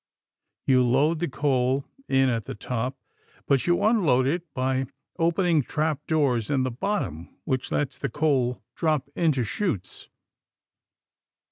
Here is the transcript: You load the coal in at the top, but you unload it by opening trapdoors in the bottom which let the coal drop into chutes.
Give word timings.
You 0.65 0.83
load 0.83 1.19
the 1.19 1.27
coal 1.27 1.85
in 2.07 2.27
at 2.29 2.45
the 2.45 2.55
top, 2.55 2.97
but 3.45 3.67
you 3.67 3.83
unload 3.83 4.25
it 4.25 4.51
by 4.55 4.87
opening 5.19 5.61
trapdoors 5.61 6.49
in 6.49 6.63
the 6.63 6.71
bottom 6.71 7.37
which 7.43 7.71
let 7.71 7.91
the 7.91 8.09
coal 8.09 8.63
drop 8.73 9.11
into 9.13 9.43
chutes. 9.43 10.09